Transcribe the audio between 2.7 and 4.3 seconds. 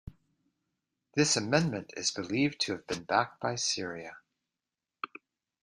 have been backed by Syria.